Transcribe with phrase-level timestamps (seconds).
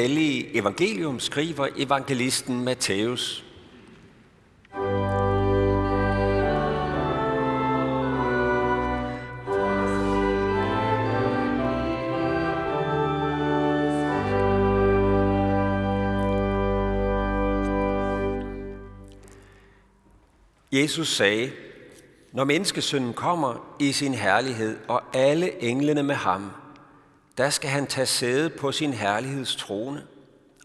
[0.00, 3.44] hellige evangelium skriver evangelisten Matthæus.
[20.72, 21.50] Jesus sagde,
[22.32, 26.50] når menneskesønnen kommer i sin herlighed og alle englene med ham,
[27.38, 30.06] der skal han tage sæde på sin herligheds trone,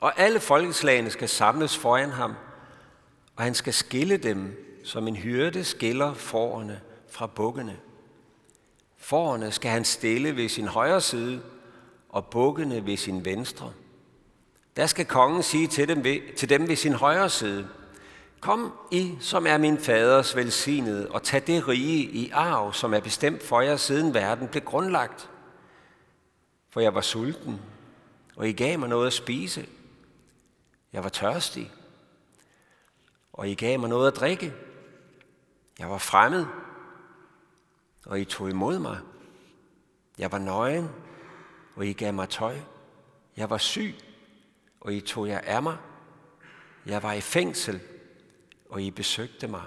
[0.01, 2.35] og alle folkeslagene skal samles foran ham,
[3.35, 7.77] og han skal skille dem, som en hyrde skiller forerne fra bukkene.
[8.97, 11.41] Forerne skal han stille ved sin højre side,
[12.09, 13.73] og bukkene ved sin venstre.
[14.75, 17.67] Der skal kongen sige til dem ved, til dem ved sin højre side–
[18.41, 22.99] Kom I, som er min faders velsignede, og tag det rige i arv, som er
[22.99, 25.29] bestemt for jer, siden verden blev grundlagt.
[26.71, 27.61] For jeg var sulten,
[28.35, 29.67] og I gav mig noget at spise.
[30.93, 31.71] Jeg var tørstig,
[33.33, 34.53] og I gav mig noget at drikke.
[35.79, 36.45] Jeg var fremmed,
[38.05, 38.99] og I tog imod mig.
[40.17, 40.89] Jeg var nøgen,
[41.75, 42.57] og I gav mig tøj.
[43.37, 43.95] Jeg var syg,
[44.81, 45.77] og I tog jer af mig.
[46.85, 47.81] Jeg var i fængsel,
[48.69, 49.63] og I besøgte mig.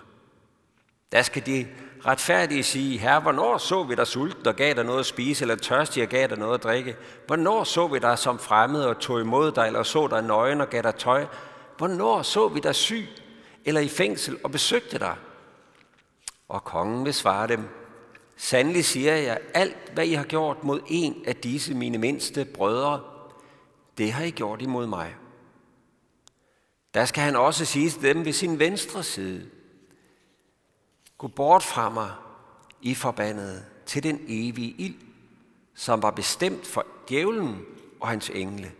[1.12, 1.68] Der skal de
[2.06, 5.56] retfærdige sige, Herre, hvornår så vi dig sulten og gav dig noget at spise, eller
[5.56, 6.96] tørstig og gav dig noget at drikke?
[7.26, 10.70] Hvornår så vi dig som fremmed og tog imod dig, eller så dig nøgen og
[10.70, 11.26] gav dig tøj?
[11.78, 13.08] Hvornår så vi dig syg
[13.64, 15.16] eller i fængsel og besøgte dig?
[16.48, 17.68] Og kongen vil svare dem,
[18.36, 23.00] Sandelig siger jeg, alt hvad I har gjort mod en af disse mine mindste brødre,
[23.98, 25.14] det har I gjort imod mig.
[26.94, 29.50] Der skal han også sige til dem ved sin venstre side.
[31.18, 32.10] Gå bort fra mig,
[32.82, 34.94] I forbandede, til den evige ild,
[35.74, 37.64] som var bestemt for djævlen
[38.00, 38.72] og hans engle.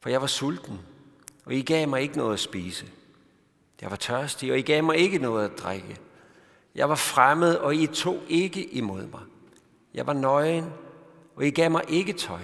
[0.00, 0.80] For jeg var sulten,
[1.44, 2.86] og I gav mig ikke noget at spise.
[3.80, 5.96] Jeg var tørstig, og I gav mig ikke noget at drikke.
[6.74, 9.20] Jeg var fremmed, og I tog ikke imod mig.
[9.94, 10.72] Jeg var nøgen,
[11.36, 12.40] og I gav mig ikke tøj.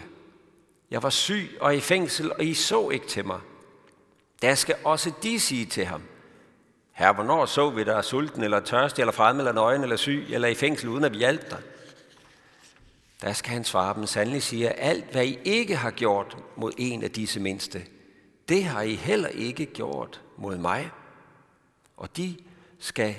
[0.91, 3.41] Jeg var syg og i fængsel, og I så ikke til mig.
[4.43, 6.03] Der skal også de sige til ham,
[7.00, 10.49] Herre, hvornår så vi dig sulten, eller tørstig, eller fremme, eller nøgen, eller syg, eller
[10.49, 11.59] i fængsel, uden at vi hjalp dig?
[13.22, 17.03] Der skal han svare dem, sandelig siger, alt hvad I ikke har gjort mod en
[17.03, 17.83] af disse mindste,
[18.49, 20.91] det har I heller ikke gjort mod mig.
[21.97, 22.37] Og de
[22.78, 23.17] skal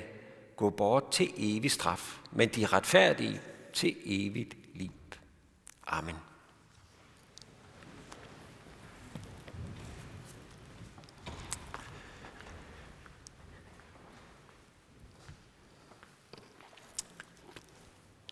[0.55, 3.41] gå bort til evig straf, men de retfærdige
[3.73, 4.91] til evigt liv.
[5.87, 6.15] Amen.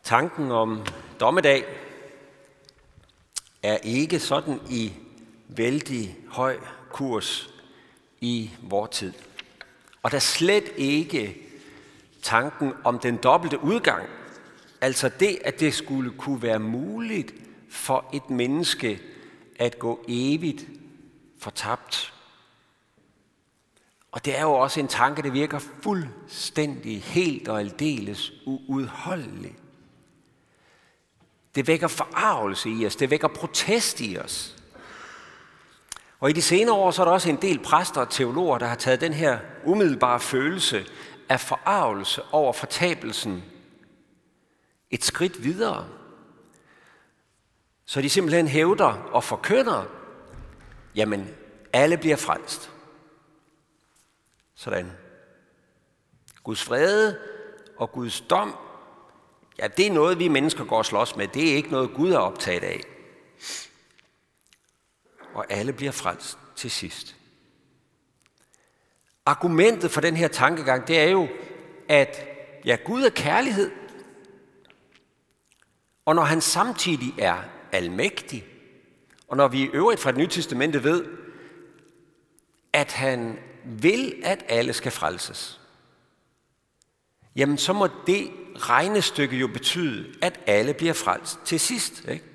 [0.09, 0.86] Tanken om
[1.20, 1.66] dommedag
[3.64, 4.94] er ikke sådan i
[5.47, 6.58] vældig høj
[6.92, 7.50] kurs
[8.22, 9.14] i vor tid.
[10.03, 11.38] Og der slet ikke
[12.22, 14.09] tanken om den dobbelte udgang,
[14.81, 17.34] altså det, at det skulle kunne være muligt
[17.69, 19.02] for et menneske
[19.56, 20.68] at gå evigt
[21.40, 22.14] fortabt.
[24.12, 29.56] Og det er jo også en tanke, der virker fuldstændig helt og aldeles uudholdelig.
[31.56, 32.96] Det vækker forarvelse i os.
[32.96, 34.56] Det vækker protest i os.
[36.20, 38.66] Og i de senere år så er der også en del præster og teologer, der
[38.66, 40.86] har taget den her umiddelbare følelse
[41.30, 43.44] af forarvelse over fortabelsen
[44.92, 45.88] et skridt videre.
[47.86, 49.86] Så de simpelthen hævder og forkynder,
[50.96, 51.30] jamen
[51.74, 52.72] alle bliver frelst.
[54.56, 54.92] Sådan.
[56.44, 57.14] Guds fred
[57.78, 58.56] og Guds dom
[59.59, 61.28] Ja, det er noget, vi mennesker går og slås med.
[61.28, 62.81] Det er ikke noget, Gud er optaget af.
[65.34, 67.16] Og alle bliver frelst til sidst.
[69.25, 71.28] Argumentet for den her tankegang, det er jo,
[71.88, 72.28] at
[72.66, 73.72] ja, Gud er kærlighed.
[76.06, 77.38] Og når han samtidig er
[77.72, 78.46] almægtig,
[79.28, 81.06] og når vi i øvrigt fra det nye testamente ved,
[82.74, 85.58] at han vil, at alle skal frelses,
[87.36, 92.06] jamen så må det regnestykke jo betyde, at alle bliver frelst til sidst.
[92.08, 92.26] Ikke?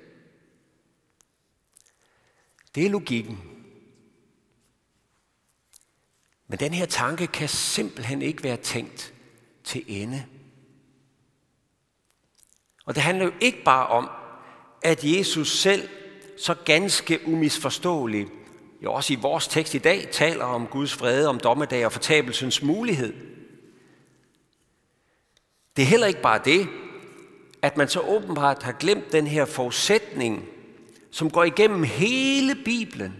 [2.75, 3.39] Det er logikken.
[6.47, 9.13] Men den her tanke kan simpelthen ikke være tænkt
[9.63, 10.25] til ende.
[12.85, 14.09] Og det handler jo ikke bare om,
[14.83, 15.89] at Jesus selv
[16.37, 18.29] så ganske umisforståeligt,
[18.83, 22.61] jo også i vores tekst i dag, taler om Guds fred, om dommedag og fortabelsens
[22.61, 23.13] mulighed–
[25.75, 26.67] det er heller ikke bare det,
[27.61, 30.45] at man så åbenbart har glemt den her forudsætning,
[31.11, 33.13] som går igennem hele Bibelen.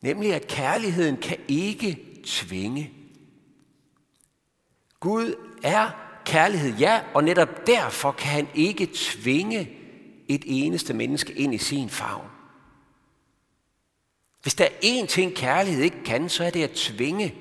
[0.00, 2.92] Nemlig at kærligheden kan ikke tvinge.
[5.00, 5.90] Gud er
[6.24, 9.70] kærlighed, ja, og netop derfor kan han ikke tvinge
[10.28, 12.28] et eneste menneske ind i sin favn.
[14.42, 17.34] Hvis der er én ting, kærlighed ikke kan, så er det at tvinge.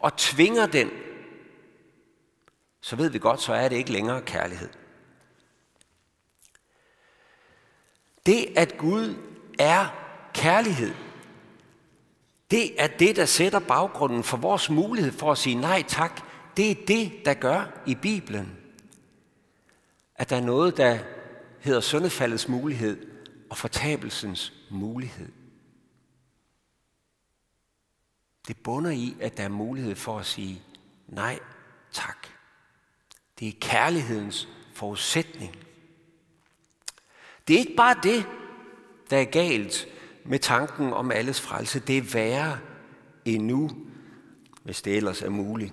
[0.00, 0.90] Og tvinger den,
[2.86, 4.68] så ved vi godt, så er det ikke længere kærlighed.
[8.26, 9.14] Det, at Gud
[9.58, 9.86] er
[10.34, 10.94] kærlighed,
[12.50, 16.20] det er det, der sætter baggrunden for vores mulighed for at sige nej tak.
[16.56, 18.58] Det er det, der gør i Bibelen,
[20.14, 20.98] at der er noget, der
[21.60, 23.06] hedder søndefaldets mulighed
[23.50, 25.32] og fortabelsens mulighed.
[28.48, 30.62] Det bunder i, at der er mulighed for at sige
[31.08, 31.38] nej
[31.92, 32.35] tak.
[33.40, 35.56] Det er kærlighedens forudsætning.
[37.48, 38.26] Det er ikke bare det,
[39.10, 39.88] der er galt
[40.24, 41.78] med tanken om alles frelse.
[41.78, 42.58] Det er værre
[43.24, 43.70] endnu,
[44.62, 45.72] hvis det ellers er muligt.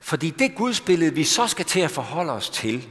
[0.00, 2.88] Fordi det gudsbillede, vi så skal til at forholde os til,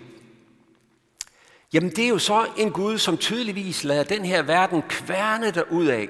[1.74, 5.88] jamen det er jo så en Gud, som tydeligvis lader den her verden kværne derud
[5.88, 6.10] af.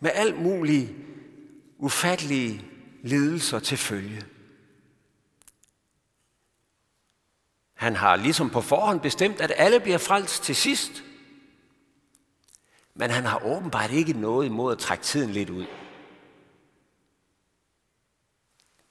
[0.00, 0.94] Med alt mulige
[1.78, 2.64] ufattelige
[3.02, 4.24] lidelser til følge.
[7.78, 11.02] Han har ligesom på forhånd bestemt, at alle bliver frelst til sidst.
[12.94, 15.66] Men han har åbenbart ikke noget imod at trække tiden lidt ud.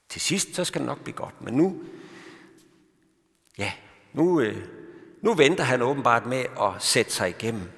[0.08, 1.42] Til sidst, så skal det nok blive godt.
[1.42, 1.82] Men nu,
[3.58, 3.72] ja,
[4.12, 4.66] nu, øh,
[5.22, 7.70] nu venter han åbenbart med at sætte sig igennem.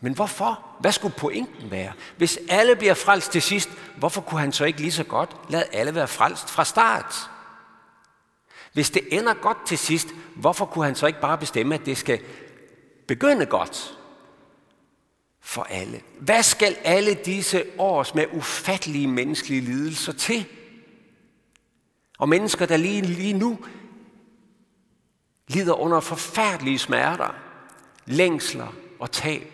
[0.00, 0.66] Men hvorfor?
[0.80, 1.92] Hvad skulle pointen være?
[2.16, 5.64] Hvis alle bliver frelst til sidst, hvorfor kunne han så ikke lige så godt lade
[5.72, 7.30] alle være frelst fra start?
[8.74, 11.98] Hvis det ender godt til sidst, hvorfor kunne han så ikke bare bestemme, at det
[11.98, 12.20] skal
[13.08, 13.98] begynde godt
[15.40, 16.02] for alle?
[16.20, 20.46] Hvad skal alle disse års med ufattelige menneskelige lidelser til?
[22.18, 23.58] Og mennesker, der lige, lige nu
[25.48, 27.34] lider under forfærdelige smerter,
[28.06, 29.52] længsler og tab.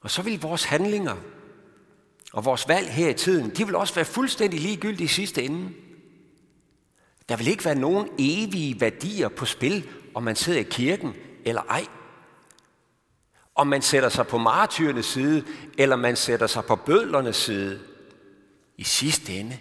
[0.00, 1.16] Og så vil vores handlinger
[2.36, 5.70] og vores valg her i tiden, de vil også være fuldstændig ligegyldige i sidste ende.
[7.28, 11.62] Der vil ikke være nogen evige værdier på spil, om man sidder i kirken eller
[11.62, 11.86] ej.
[13.54, 15.44] Om man sætter sig på martyrernes side,
[15.78, 17.80] eller man sætter sig på bødlernes side.
[18.76, 19.58] I sidste ende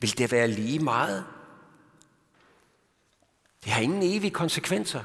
[0.00, 1.24] vil det være lige meget.
[3.64, 5.00] Det har ingen evige konsekvenser.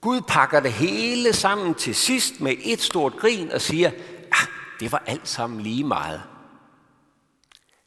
[0.00, 3.90] Gud pakker det hele sammen til sidst med et stort grin og siger,
[4.80, 6.22] det var alt sammen lige meget.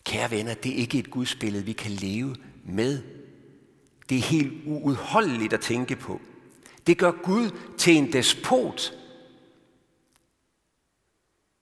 [0.04, 2.36] Kære venner, det er ikke et gudsbillede, vi kan leve
[2.66, 3.04] med.
[4.10, 6.22] Det er helt uudholdeligt at tænke på.
[6.88, 8.94] Det gør Gud til en despot.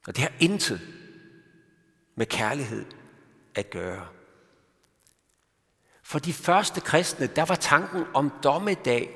[0.07, 0.81] Og det har intet
[2.15, 2.85] med kærlighed
[3.55, 4.07] at gøre.
[6.03, 9.09] For de første kristne, der var tanken om dommedag,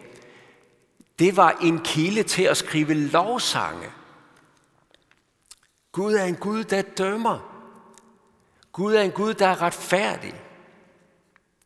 [1.20, 3.88] det var en kilde til at skrive lovsange–
[5.94, 7.40] Gud er en Gud, der dømmer.
[8.72, 10.44] Gud er en Gud, der er retfærdig.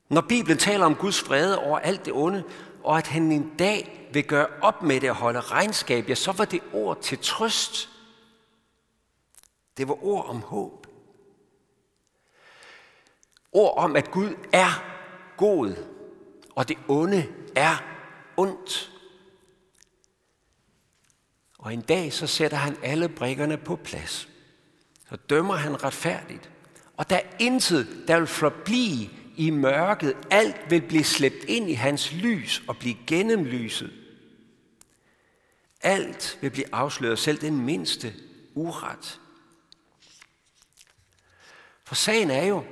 [0.10, 2.44] Når Bibelen taler om Guds fred over alt det onde,
[2.84, 6.32] og at han en dag vil gøre op med det og holde regnskab, ja, så
[6.32, 7.90] var det ord til trøst.
[9.78, 10.88] Det var ord om håb.
[13.52, 14.84] Ord om, at Gud er
[15.38, 15.76] god,
[16.56, 17.84] og det onde er
[18.38, 18.97] ondt.
[21.68, 24.30] Og en dag så sætter han alle brikkerne på plads.
[25.10, 26.50] Så dømmer han retfærdigt.
[26.98, 30.14] Og der er intet, der vil forblive i mørket.
[30.32, 33.92] Alt vil blive slæbt ind i hans lys og blive gennemlyset.
[35.82, 38.14] Alt vil blive afsløret, selv den mindste
[38.56, 39.20] uret.
[41.84, 42.64] For sagen er jo,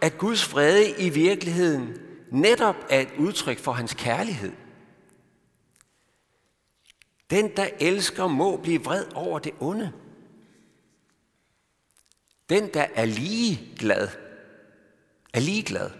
[0.00, 1.98] at Guds fred i virkeligheden
[2.30, 4.52] netop er et udtryk for hans kærlighed.
[7.30, 9.92] Den, der elsker, må blive vred over det onde.
[12.48, 14.08] Den, der er ligeglad,
[15.32, 15.90] er ligeglad.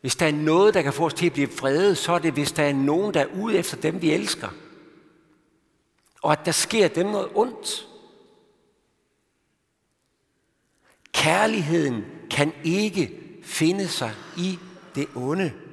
[0.00, 2.32] Hvis der er noget, der kan få os til at blive vrede, så er det,
[2.32, 4.48] hvis der er nogen, der er ude efter dem, vi elsker.
[6.22, 7.88] Og at der sker dem noget ondt.
[11.12, 14.58] Kærligheden kan ikke finde sig i
[14.94, 15.63] det onde.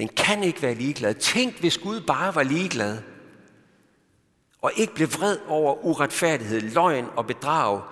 [0.00, 1.14] Den kan ikke være ligeglad.
[1.14, 3.02] Tænk, hvis Gud bare var ligeglad.
[4.58, 7.82] Og ikke blev vred over uretfærdighed, løgn og bedrag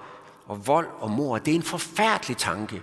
[0.47, 1.39] og vold og mor.
[1.39, 2.83] Det er en forfærdelig tanke.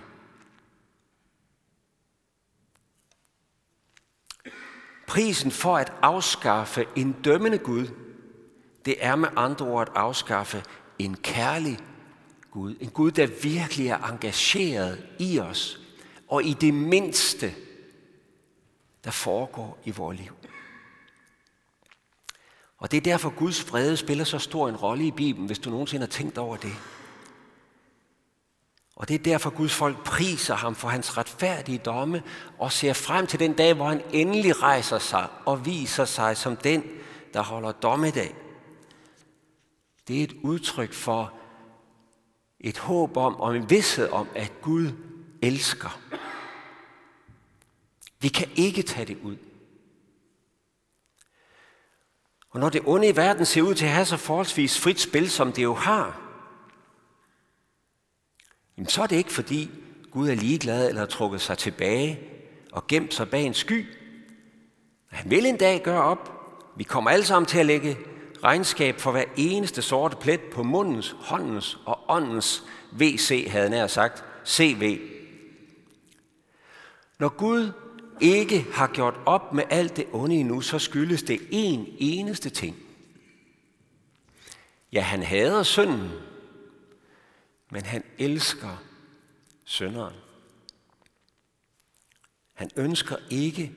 [5.06, 7.86] Prisen for at afskaffe en dømmende Gud,
[8.84, 10.64] det er med andre ord at afskaffe
[10.98, 11.78] en kærlig
[12.50, 12.74] Gud.
[12.80, 15.80] En Gud, der virkelig er engageret i os,
[16.28, 17.54] og i det mindste,
[19.06, 20.32] der foregår i vores liv.
[22.78, 25.70] Og det er derfor, Guds fred spiller så stor en rolle i Bibelen, hvis du
[25.70, 26.76] nogensinde har tænkt over det.
[28.96, 32.22] Og det er derfor, Guds folk priser ham for hans retfærdige domme
[32.58, 36.56] og ser frem til den dag, hvor han endelig rejser sig og viser sig som
[36.56, 36.84] den,
[37.34, 38.34] der holder dommedag.
[40.08, 41.32] Det er et udtryk for
[42.60, 44.92] et håb om og en vidshed om, at Gud
[45.42, 46.00] elsker.
[48.26, 49.36] Vi kan ikke tage det ud.
[52.50, 55.30] Og når det onde i verden ser ud til at have så forholdsvis frit spil,
[55.30, 56.20] som det jo har,
[58.76, 59.70] jamen så er det ikke fordi
[60.10, 62.20] Gud er ligeglad eller har trukket sig tilbage
[62.72, 63.86] og gemt sig bag en sky.
[65.06, 66.32] Han vil en dag gøre op.
[66.76, 67.98] Vi kommer alle sammen til at lægge
[68.44, 74.24] regnskab for hver eneste sorte plet på mundens, håndens og åndens VC, havde nær sagt,
[74.46, 75.00] CV.
[77.18, 77.72] Når Gud
[78.20, 82.76] ikke har gjort op med alt det onde endnu, så skyldes det en eneste ting.
[84.92, 86.10] Ja, han hader synden,
[87.70, 88.82] men han elsker
[89.64, 90.14] synderen.
[92.54, 93.72] Han ønsker ikke,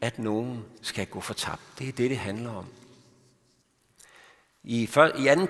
[0.00, 1.62] at nogen skal gå fortabt.
[1.78, 2.66] Det er det, det handler om.
[4.64, 5.00] I, 2.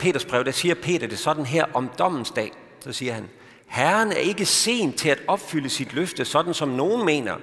[0.00, 2.52] Peters brev, der siger Peter det sådan her om dommens dag.
[2.80, 3.28] Så siger han,
[3.66, 7.36] Herren er ikke sent til at opfylde sit løfte, sådan som nogen mener.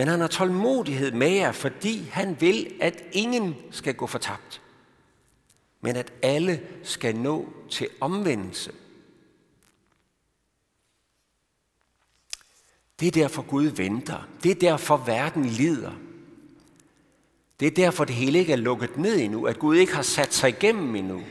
[0.00, 4.62] Men han har tålmodighed med jer, fordi han vil, at ingen skal gå fortabt,
[5.80, 8.72] men at alle skal nå til omvendelse.
[13.00, 14.28] Det er derfor Gud venter.
[14.42, 15.92] Det er derfor verden lider.
[17.60, 20.34] Det er derfor det hele ikke er lukket ned endnu, at Gud ikke har sat
[20.34, 21.22] sig igennem endnu.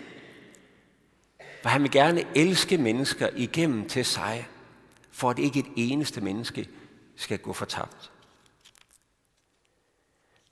[1.61, 4.47] For han vil gerne elske mennesker igennem til sig,
[5.11, 6.69] for at ikke et eneste menneske
[7.15, 8.11] skal gå fortabt.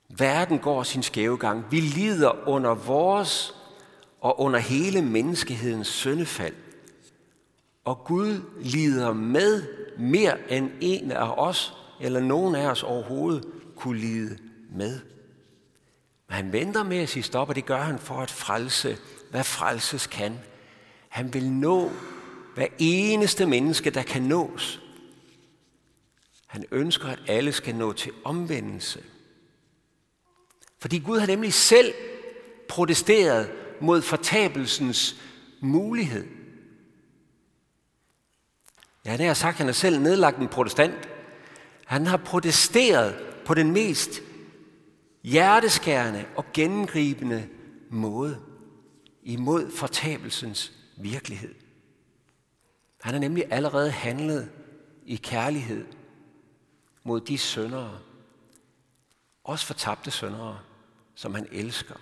[0.08, 1.64] Verden går sin skæve gang.
[1.70, 3.54] Vi lider under vores
[4.20, 6.54] og under hele menneskehedens syndefald.
[7.84, 9.62] Og Gud lider med
[9.98, 13.44] mere end en af os, eller nogen af os overhovedet,
[13.76, 14.38] kunne lide
[14.72, 15.00] med.
[16.28, 18.98] Men han venter med at sige stop, og det gør han for at frelse,
[19.30, 20.38] hvad frelses kan.
[21.08, 21.90] Han vil nå
[22.54, 24.80] hver eneste menneske, der kan nås.
[26.46, 29.00] Han ønsker, at alle skal nå til omvendelse.
[30.80, 31.94] Fordi Gud har nemlig selv
[32.68, 35.16] protesteret mod fortabelsens
[35.60, 36.26] mulighed.
[39.06, 41.08] Ja, det har sagt, at han har selv nedlagt en protestant.
[41.86, 43.16] Han har protesteret
[43.46, 44.10] på den mest
[45.22, 47.48] hjerteskærende og gennemgribende
[47.90, 48.40] måde
[49.22, 51.54] imod fortabelsens virkelighed.
[53.00, 54.50] Han har nemlig allerede handlet
[55.06, 55.86] i kærlighed
[57.04, 57.98] mod de søndere,
[59.44, 60.58] også fortabte søndere,
[61.18, 61.94] som han elsker.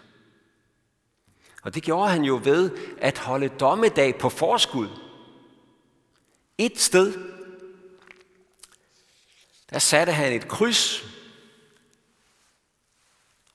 [1.62, 4.88] Og det gjorde han jo ved at holde dommedag på forskud.
[6.58, 7.14] Et sted,
[9.70, 11.02] der satte han et kryds,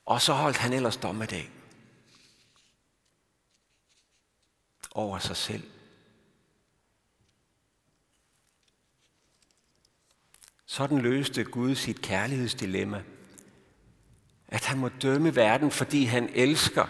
[0.06, 1.50] og så holdt han ellers dommedag
[4.90, 5.70] over sig selv.
[10.66, 13.04] Sådan løste Gud sit kærlighedsdilemma
[14.52, 16.86] at han må dømme verden, fordi han elsker.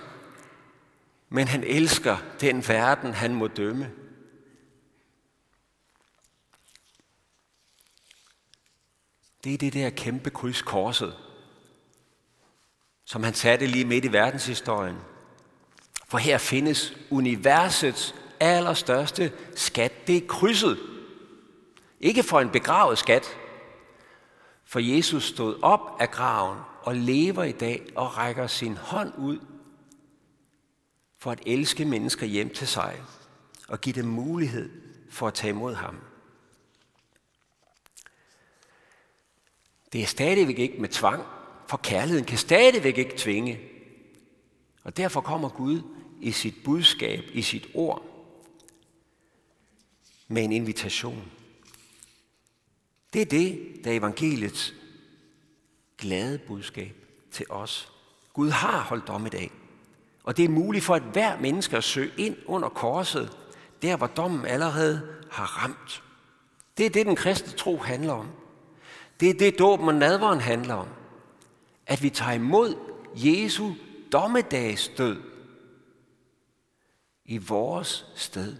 [1.28, 3.90] Men han elsker den verden, han må dømme.
[9.44, 11.16] Det er det der kæmpe kryds korset,
[13.04, 14.98] som han satte lige midt i verdenshistorien.
[16.08, 20.06] For her findes universets allerstørste skat.
[20.06, 20.78] Det er krydset.
[22.00, 23.38] Ikke for en begravet skat,
[24.64, 29.38] for Jesus stod op af graven og lever i dag og rækker sin hånd ud
[31.18, 33.02] for at elske mennesker hjem til sig
[33.68, 34.70] og give dem mulighed
[35.10, 35.96] for at tage imod ham.
[39.92, 41.22] Det er stadigvæk ikke med tvang,
[41.68, 43.60] for kærligheden kan stadigvæk ikke tvinge.
[44.84, 45.82] Og derfor kommer Gud
[46.20, 48.06] i sit budskab, i sit ord,
[50.28, 51.30] med en invitation.
[53.12, 54.74] Det er det, der er evangeliets
[56.02, 56.96] glade budskab
[57.30, 57.92] til os.
[58.32, 59.50] Gud har holdt dag.
[60.24, 63.38] Og det er muligt for et hver menneske at søge ind under korset.
[63.82, 66.02] der hvor dommen allerede har ramt.
[66.78, 68.28] Det er det, den kristne tro handler om.
[69.20, 70.88] Det er det, dåben og nadveren handler om.
[71.86, 72.74] At vi tager imod
[73.14, 73.72] Jesu
[74.12, 75.22] dommedagsdød
[77.24, 78.56] i vores sted,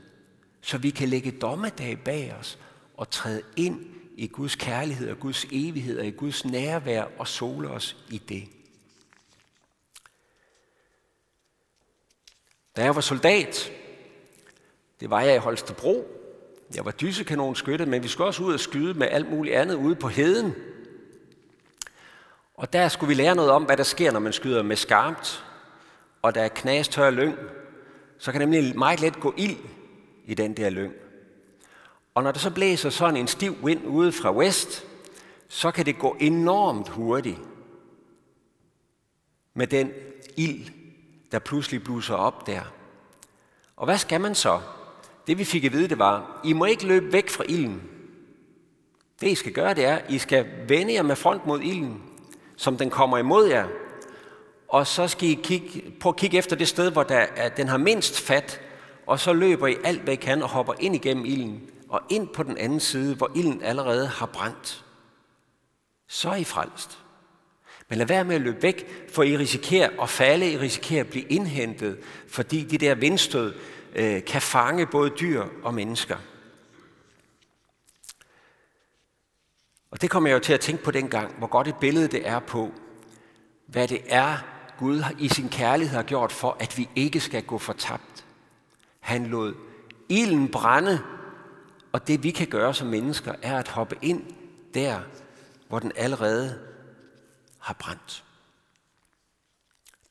[0.61, 2.59] så vi kan lægge dommedag bag os
[2.97, 3.81] og træde ind
[4.23, 8.49] i Guds kærlighed og Guds evighed og i Guds nærvær og sole os i det.
[12.77, 13.73] Da jeg var soldat,
[15.01, 16.07] det var jeg i Holstebro.
[16.75, 19.95] Jeg var dysekanonskytte, men vi skulle også ud og skyde med alt muligt andet ude
[19.95, 20.55] på heden.
[22.55, 25.45] Og der skulle vi lære noget om, hvad der sker, når man skyder med skarpt,
[26.23, 27.39] og der er knastør lyng,
[28.19, 29.57] så kan nemlig meget let gå ild
[30.25, 30.95] i den der lyng.
[32.15, 34.87] Og når der så blæser sådan en stiv vind ude fra vest,
[35.49, 37.39] så kan det gå enormt hurtigt
[39.55, 39.93] med den
[40.37, 40.71] ild,
[41.33, 42.63] der pludselig bluser op der.
[43.77, 44.61] Og hvad skal man så?
[45.27, 47.83] Det vi fik at vide, det var, I må ikke løbe væk fra ilden.
[49.21, 52.03] Det I skal gøre, det er, I skal vende jer med front mod ilden,
[52.57, 53.67] som den kommer imod jer.
[54.69, 57.69] Og så skal I kigge, prøve at kigge efter det sted, hvor der er, den
[57.69, 58.61] har mindst fat,
[59.07, 62.29] og så løber I alt, hvad I kan, og hopper ind igennem ilden, og ind
[62.29, 64.85] på den anden side, hvor ilden allerede har brændt.
[66.09, 66.99] Så er I frelst.
[67.89, 71.11] Men lad være med at løbe væk, for I risikerer at falde, I risikerer at
[71.11, 73.55] blive indhentet, fordi de der vindstød
[73.95, 76.17] øh, kan fange både dyr og mennesker.
[79.91, 82.29] Og det kommer jeg jo til at tænke på dengang, hvor godt et billede det
[82.29, 82.73] er på,
[83.67, 84.39] hvad det er,
[84.79, 88.25] Gud i sin kærlighed har gjort for, at vi ikke skal gå fortabt.
[89.01, 89.55] Han lod
[90.09, 91.01] ilden brænde,
[91.93, 94.23] og det vi kan gøre som mennesker, er at hoppe ind
[94.75, 95.01] der,
[95.69, 96.61] hvor den allerede
[97.59, 98.25] har brændt.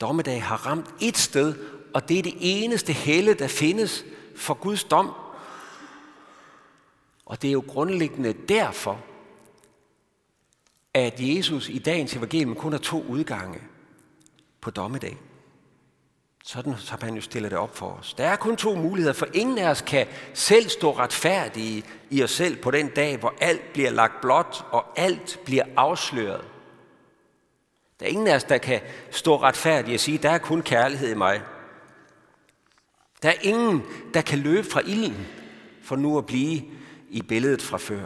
[0.02, 1.56] Dommedag har ramt et sted,
[1.94, 5.12] og det er det eneste helle, der findes for Guds dom.
[7.26, 9.02] Og det er jo grundlæggende derfor,
[10.94, 13.62] at Jesus i dagens evangelium kun har to udgange
[14.62, 15.18] på dommedag.
[16.44, 18.14] Sådan har han jo stillet det op for os.
[18.14, 22.32] Der er kun to muligheder, for ingen af os kan selv stå retfærdige i os
[22.32, 26.46] selv på den dag, hvor alt bliver lagt blot og alt bliver afsløret.
[28.00, 31.10] Der er ingen af os, der kan stå retfærdige og sige, der er kun kærlighed
[31.12, 31.42] i mig.
[33.22, 35.28] Der er ingen, der kan løbe fra ilden,
[35.84, 36.62] for nu at blive
[37.10, 38.06] i billedet fra før.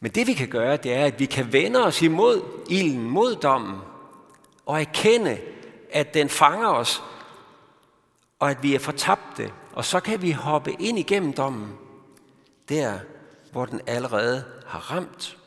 [0.00, 3.34] Men det vi kan gøre, det er, at vi kan vende os imod ilden, mod
[3.34, 3.80] dommen,
[4.66, 5.38] og erkende,
[5.96, 7.02] at den fanger os,
[8.38, 9.52] og at vi er fortabte.
[9.72, 11.78] Og så kan vi hoppe ind igennem dommen,
[12.68, 13.00] der
[13.52, 15.38] hvor den allerede har ramt.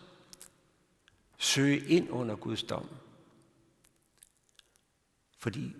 [1.37, 2.89] Søge ind under Guds dom.
[5.39, 5.75] Fordi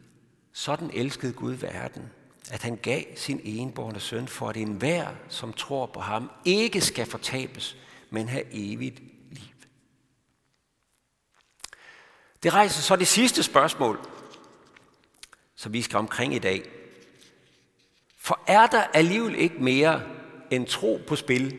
[0.53, 2.10] sådan elskede Gud verden,
[2.51, 7.05] at han gav sin enborne søn for, at enhver, som tror på ham, ikke skal
[7.05, 7.77] fortabes,
[8.10, 8.99] men have evigt
[9.32, 9.53] liv.
[12.43, 14.18] Det rejser så det sidste spørgsmål,
[15.60, 16.63] som vi skal omkring i dag.
[18.17, 20.02] For er der alligevel ikke mere
[20.52, 21.58] end tro på spil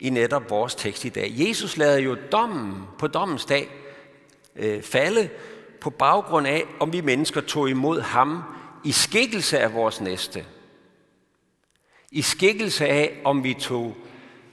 [0.00, 1.32] i netop vores tekst i dag?
[1.36, 3.68] Jesus lader jo dommen på dommens dag
[4.56, 5.30] øh, falde
[5.80, 8.42] på baggrund af, om vi mennesker tog imod ham
[8.84, 10.46] i skikkelse af vores næste.
[12.10, 13.96] I skikkelse af, om vi tog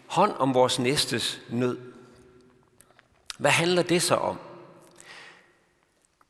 [0.08, 1.77] hånd om vores næstes nød.
[3.38, 4.38] Hvad handler det så om?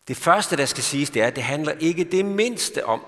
[0.10, 3.06] Det første, der skal siges, det er, at det handler ikke det mindste om,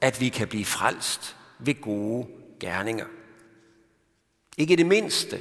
[0.00, 2.26] at vi kan blive frelst ved gode
[2.60, 3.06] gerninger.
[4.56, 5.40] Ikke det mindste.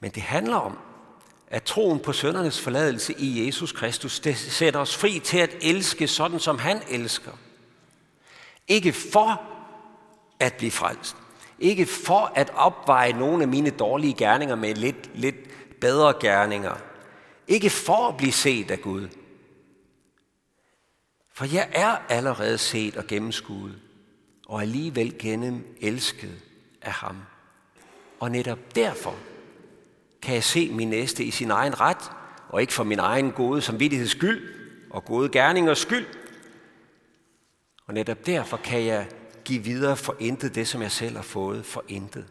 [0.00, 0.78] Men det handler om,
[1.48, 6.08] at troen på søndernes forladelse i Jesus Kristus, det sætter os fri til at elske
[6.08, 7.32] sådan, som han elsker.
[8.68, 9.42] Ikke for
[10.40, 11.16] at blive frelst.
[11.58, 15.36] Ikke for at opveje nogle af mine dårlige gerninger med lidt, lidt
[15.80, 16.76] bedre gerninger.
[17.48, 19.08] Ikke for at blive set af Gud.
[21.32, 23.78] For jeg er allerede set og gennemskuet,
[24.46, 26.42] og alligevel gennem elsket
[26.82, 27.16] af ham.
[28.20, 29.16] Og netop derfor
[30.22, 32.10] kan jeg se min næste i sin egen ret,
[32.48, 34.54] og ikke for min egen gode samvittigheds skyld
[34.90, 36.06] og gode gerningers skyld.
[37.86, 39.08] Og netop derfor kan jeg
[39.44, 42.26] give videre for intet det, som jeg selv har fået for intet.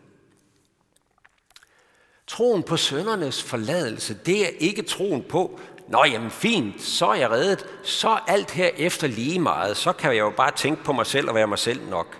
[2.27, 7.31] Troen på søndernes forladelse, det er ikke troen på, Nå, jamen fint, så er jeg
[7.31, 10.93] reddet, så er alt her efter lige meget, så kan jeg jo bare tænke på
[10.93, 12.17] mig selv og være mig selv nok.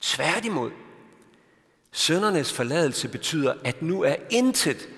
[0.00, 0.70] Tværtimod,
[1.92, 4.88] søndernes forladelse betyder, at nu er intet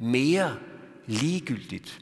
[0.00, 0.56] mere
[1.06, 2.00] ligegyldigt.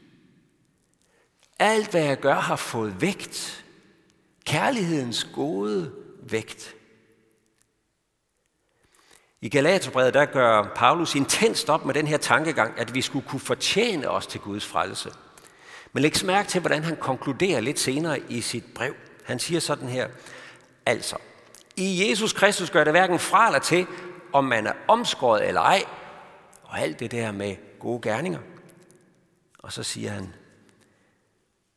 [1.59, 3.65] Alt, hvad jeg gør, har fået vægt.
[4.45, 5.91] Kærlighedens gode
[6.23, 6.75] vægt.
[9.43, 13.39] I Galaterbrevet der gør Paulus intenst op med den her tankegang, at vi skulle kunne
[13.39, 15.11] fortjene os til Guds frelse.
[15.93, 18.93] Men læg mærke til, hvordan han konkluderer lidt senere i sit brev.
[19.23, 20.09] Han siger sådan her,
[20.85, 21.17] altså,
[21.75, 23.87] i Jesus Kristus gør det hverken fra eller til,
[24.33, 25.83] om man er omskåret eller ej,
[26.63, 28.39] og alt det der med gode gerninger.
[29.59, 30.33] Og så siger han,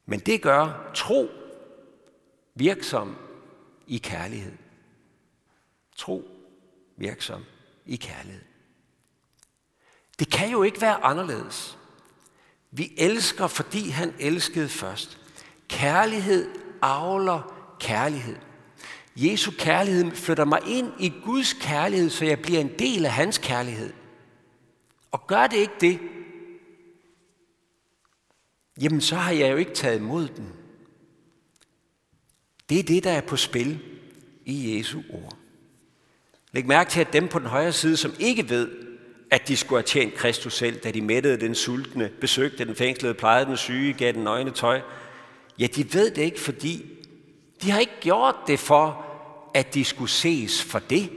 [0.07, 1.29] men det gør tro
[2.55, 3.17] virksom
[3.87, 4.53] i kærlighed.
[5.97, 6.23] Tro
[6.97, 7.45] virksom
[7.87, 8.43] i kærlighed.
[10.19, 11.79] Det kan jo ikke være anderledes.
[12.71, 15.21] Vi elsker, fordi han elskede først.
[15.69, 16.51] Kærlighed
[16.83, 18.37] avler kærlighed.
[19.17, 23.39] Jesu kærlighed flytter mig ind i Guds kærlighed, så jeg bliver en del af hans
[23.39, 23.93] kærlighed.
[25.11, 26.01] Og gør det ikke det,
[28.81, 30.53] jamen så har jeg jo ikke taget imod den.
[32.69, 33.81] Det er det, der er på spil
[34.45, 35.37] i Jesu ord.
[36.57, 38.71] Læg mærke til, at dem på den højre side, som ikke ved,
[39.31, 43.15] at de skulle have tjent Kristus selv, da de mættede den sultne, besøgte den fængslede,
[43.15, 44.81] plejede den syge, gav den nøgne tøj,
[45.59, 46.87] ja, de ved det ikke, fordi
[47.63, 49.07] de har ikke gjort det for,
[49.55, 51.11] at de skulle ses for det.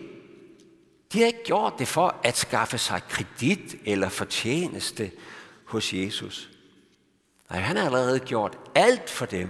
[1.14, 5.12] De har ikke gjort det for at skaffe sig kredit eller fortjeneste
[5.66, 6.50] hos Jesus.
[7.50, 9.50] Nej, han har allerede gjort alt for dem.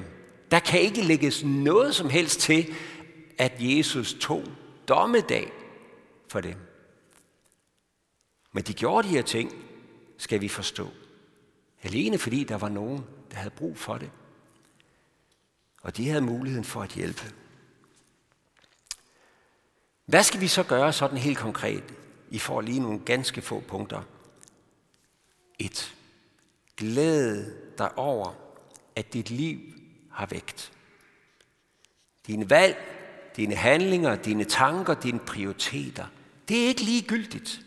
[0.52, 2.74] Der kan ikke lægges noget som helst til,
[3.38, 4.44] at Jesus tog
[4.88, 5.52] dommedag
[6.30, 6.58] for dem.
[8.52, 9.54] Men de gjorde de her ting,
[10.18, 10.90] skal vi forstå.
[11.84, 14.12] Alene fordi der var nogen, der havde brug for det.
[15.82, 17.34] Og de havde muligheden for at hjælpe.
[20.06, 21.84] Hvad skal vi så gøre sådan helt konkret?
[22.30, 24.04] I får lige nogle ganske få punkter.
[25.60, 25.96] 1.
[26.78, 27.46] Glæd
[27.78, 28.34] dig over,
[28.96, 29.60] at dit liv
[30.12, 30.72] har vægt.
[32.28, 32.78] Dine valg,
[33.36, 36.08] dine handlinger, dine tanker, dine prioriteter,
[36.50, 37.62] det er ikke ligegyldigt.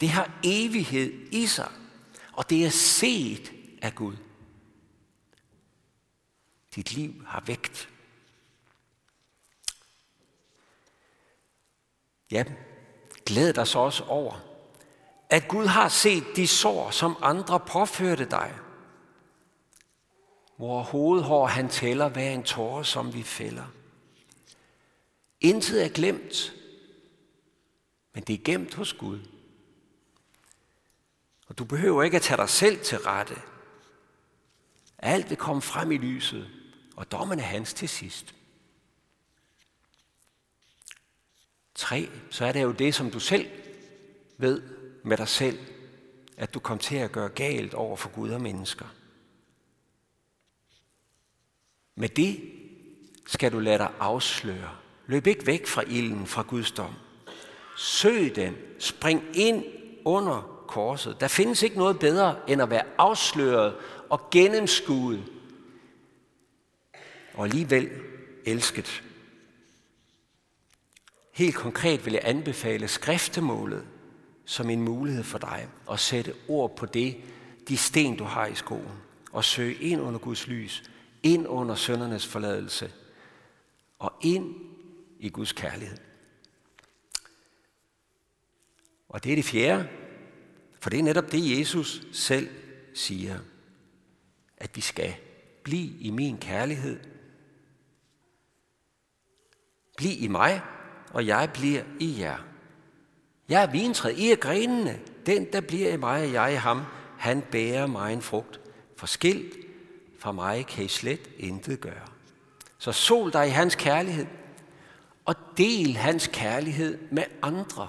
[0.00, 1.72] Det har evighed i sig,
[2.32, 4.16] og det er set af Gud.
[6.74, 7.88] Dit liv har vægt.
[12.30, 12.44] Ja,
[13.26, 14.40] glæd dig så også over,
[15.30, 18.54] at Gud har set de sår, som andre påførte dig.
[20.56, 23.66] Hvor hovedhår han tæller hver en tåre, som vi fælder.
[25.40, 26.54] Intet er glemt,
[28.14, 29.20] men det er gemt hos Gud.
[31.46, 33.42] Og du behøver ikke at tage dig selv til rette.
[34.98, 36.50] Alt vil komme frem i lyset,
[36.96, 38.34] og dommen er hans til sidst.
[41.74, 43.50] Tre, så er det jo det, som du selv
[44.38, 44.62] ved
[45.04, 45.58] med dig selv,
[46.36, 48.86] at du kom til at gøre galt over for Gud og mennesker.
[51.94, 52.52] Med det
[53.26, 54.76] skal du lade dig afsløre.
[55.06, 56.94] Løb ikke væk fra ilden, fra Guds dom.
[57.82, 58.56] Søg den.
[58.78, 59.64] Spring ind
[60.04, 61.20] under korset.
[61.20, 63.74] Der findes ikke noget bedre, end at være afsløret
[64.08, 65.24] og gennemskuet.
[67.34, 67.90] Og alligevel
[68.44, 69.02] elsket.
[71.32, 73.84] Helt konkret vil jeg anbefale skriftemålet
[74.44, 77.16] som en mulighed for dig at sætte ord på det,
[77.68, 78.98] de sten, du har i skoen,
[79.32, 80.90] og søge ind under Guds lys,
[81.22, 82.92] ind under søndernes forladelse,
[83.98, 84.54] og ind
[85.18, 86.11] i Guds kærlighed.
[89.12, 89.88] Og det er det fjerde,
[90.80, 92.48] for det er netop det, Jesus selv
[92.94, 93.38] siger,
[94.56, 95.14] at vi skal
[95.62, 97.00] blive i min kærlighed.
[99.96, 100.60] Bliv i mig,
[101.10, 102.38] og jeg bliver i jer.
[103.48, 105.00] Jeg er vintræet, I er grenene.
[105.26, 106.82] Den, der bliver i mig, og jeg i ham,
[107.18, 108.60] han bærer mig en frugt.
[108.96, 109.56] For skilt
[110.18, 112.06] fra mig kan I slet intet gøre.
[112.78, 114.26] Så sol dig i hans kærlighed,
[115.24, 117.88] og del hans kærlighed med andre.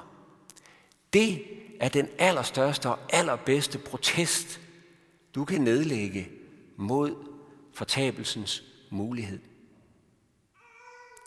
[1.13, 1.43] Det
[1.79, 4.61] er den allerstørste og allerbedste protest,
[5.35, 6.29] du kan nedlægge
[6.77, 7.15] mod
[7.73, 9.39] fortabelsens mulighed.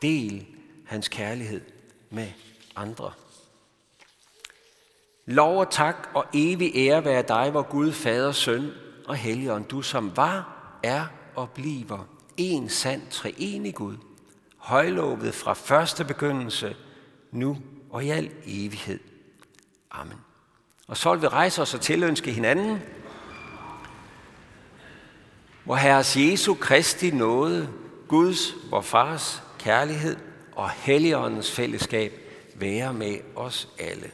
[0.02, 0.46] Del
[0.86, 1.60] hans kærlighed
[2.10, 2.28] med
[2.76, 3.12] andre.
[5.26, 8.70] Lov og tak og evig ære være dig, hvor Gud, Fader, Søn
[9.06, 13.96] og Helligånd, du som var, er og bliver en sand treenig Gud,
[14.56, 16.76] højlovet fra første begyndelse,
[17.30, 17.58] nu
[17.90, 19.15] og i al evighed.
[19.90, 20.18] Amen.
[20.88, 22.82] Og så vil vi rejse os og tilønske hinanden,
[25.64, 27.68] hvor Herres Jesu Kristi nåde,
[28.08, 30.16] Guds, vor Fars kærlighed
[30.52, 32.12] og Helligåndens fællesskab
[32.54, 34.10] være med os alle.